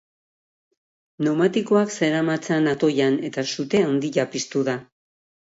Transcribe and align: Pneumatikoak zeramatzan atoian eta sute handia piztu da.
Pneumatikoak 1.21 1.93
zeramatzan 1.99 2.71
atoian 2.73 3.21
eta 3.31 3.45
sute 3.53 3.85
handia 3.91 4.27
piztu 4.35 4.67
da. 4.73 4.77